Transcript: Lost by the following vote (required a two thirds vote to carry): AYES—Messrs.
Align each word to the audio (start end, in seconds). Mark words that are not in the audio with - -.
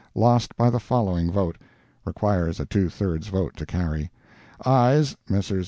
Lost 0.15 0.57
by 0.57 0.71
the 0.71 0.79
following 0.79 1.31
vote 1.31 1.59
(required 2.05 2.59
a 2.59 2.65
two 2.65 2.89
thirds 2.89 3.27
vote 3.27 3.55
to 3.55 3.67
carry): 3.67 4.09
AYES—Messrs. 4.65 5.59